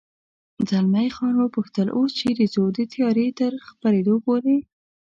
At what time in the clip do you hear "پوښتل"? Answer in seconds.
1.55-1.87